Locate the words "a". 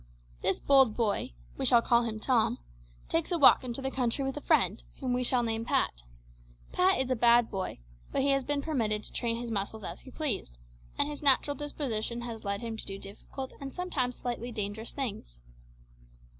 3.31-3.37, 4.35-4.41, 7.11-7.15